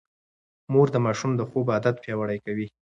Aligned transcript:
مور 0.71 0.87
د 0.93 0.97
ماشوم 1.05 1.31
د 1.37 1.41
خوب 1.49 1.65
عادت 1.75 1.95
پياوړی 2.03 2.37
کوي. 2.45 2.67